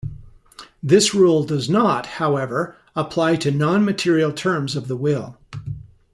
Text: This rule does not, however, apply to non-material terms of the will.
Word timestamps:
This 0.81 1.13
rule 1.13 1.43
does 1.43 1.69
not, 1.69 2.07
however, 2.17 2.75
apply 2.95 3.35
to 3.35 3.51
non-material 3.51 4.31
terms 4.31 4.75
of 4.75 4.87
the 4.87 4.97
will. 4.97 5.37